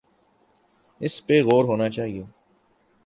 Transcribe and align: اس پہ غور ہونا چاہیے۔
اس 1.01 1.25
پہ 1.27 1.41
غور 1.43 1.63
ہونا 1.63 1.89
چاہیے۔ 1.89 2.23